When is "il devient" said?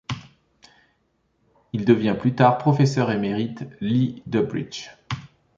1.73-2.15